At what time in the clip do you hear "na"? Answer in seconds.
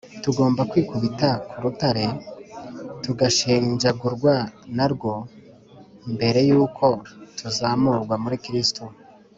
4.77-4.85